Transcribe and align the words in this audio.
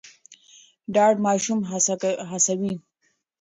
ډاډ 0.93 1.15
ماشوم 1.25 1.59
هڅوي. 2.29 2.73